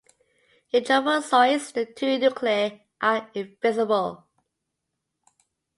[0.71, 3.29] In trophozoites, the two nuclei are
[3.61, 4.25] visible.